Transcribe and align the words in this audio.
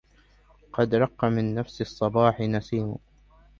قد 0.73 0.95
رق 0.95 1.25
من 1.25 1.55
نفس 1.55 1.81
الصباح 1.81 2.41
نسيم 2.41 2.95